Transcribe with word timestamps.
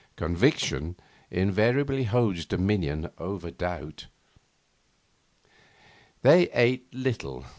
Conviction 0.15 0.95
invariably 1.29 2.05
holds 2.05 2.47
dominion 2.47 3.11
over 3.19 3.51
doubt. 3.51 4.07
They 6.23 6.49
ate 6.49 6.91
little. 6.91 7.45